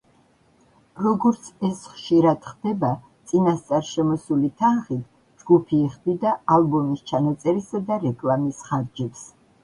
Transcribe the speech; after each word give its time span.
როგორც 1.07 1.47
ეს 1.67 1.81
ხშირად 1.95 2.47
ხდება, 2.53 2.89
წინასწარ 3.31 3.85
შემოსული 3.89 4.49
თანხით 4.61 5.03
ჯგუფი 5.43 5.81
იხდიდა 5.89 6.31
ალბომის 6.55 7.03
ჩაწერისა 7.11 7.83
და 7.91 7.99
რეკლამის 8.07 8.63
ხარჯებს. 8.71 9.23